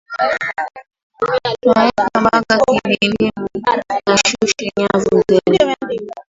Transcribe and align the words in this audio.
Tweka 1.59 2.05
mbaka 2.21 2.53
kilindini, 2.63 3.31
kashushe 4.05 4.65
nyavu 4.77 5.15
zenu. 5.29 5.73